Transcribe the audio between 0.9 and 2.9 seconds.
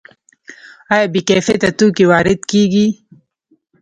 آیا بې کیفیته توکي وارد کیږي؟